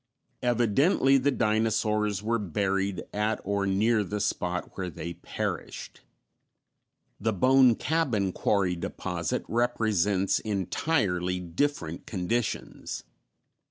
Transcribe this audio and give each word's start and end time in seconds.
Evidently 0.41 1.19
the 1.19 1.29
dinosaurs 1.29 2.23
were 2.23 2.39
buried 2.39 3.03
at 3.13 3.39
or 3.43 3.67
near 3.67 4.03
the 4.03 4.19
spot 4.19 4.75
where 4.75 4.89
they 4.89 5.13
perished. 5.13 6.01
The 7.19 7.31
Bone 7.31 7.75
Cabin 7.75 8.31
Quarry 8.31 8.75
deposit 8.75 9.45
represents 9.47 10.39
entirely 10.39 11.39
different 11.39 12.07
conditions. 12.07 13.03